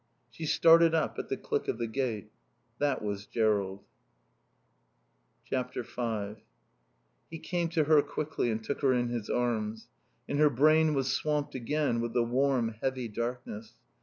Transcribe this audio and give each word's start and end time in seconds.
She 0.31 0.47
started 0.47 0.95
up 0.95 1.19
at 1.19 1.29
the 1.29 1.37
click 1.37 1.67
of 1.67 1.77
the 1.77 1.85
gate. 1.85 2.31
That 2.79 3.03
was 3.03 3.27
Jerrold. 3.27 3.83
v 5.47 6.35
He 7.29 7.37
came 7.37 7.69
to 7.69 7.83
her 7.83 8.01
quickly 8.01 8.49
and 8.49 8.63
took 8.63 8.81
her 8.81 8.93
in 8.93 9.09
his 9.09 9.29
arms. 9.29 9.89
And 10.27 10.39
her 10.39 10.49
brain 10.49 10.95
was 10.95 11.13
swamped 11.13 11.53
again 11.53 12.01
with 12.01 12.13
the 12.13 12.23
warm, 12.23 12.69
heavy 12.81 13.09
darkness. 13.09 13.75